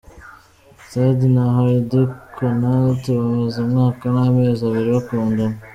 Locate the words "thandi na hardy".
0.91-2.01